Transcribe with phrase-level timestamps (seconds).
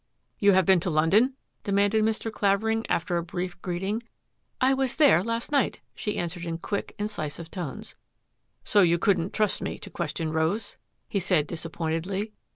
[0.41, 2.31] ^^You have been to London?" demanded Mr.
[2.31, 3.99] Clavering, after a brief greeting.
[3.99, 4.05] ^^
[4.59, 7.93] I was there last night," she answered in quick, incisive tones."
[8.63, 10.77] So you couldn't trust me to question Rose?"
[11.07, 12.33] he said disappointedly.